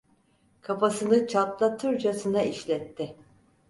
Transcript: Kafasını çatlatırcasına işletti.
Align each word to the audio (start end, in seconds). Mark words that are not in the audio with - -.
Kafasını 0.61 1.27
çatlatırcasına 1.27 2.41
işletti. 2.43 3.15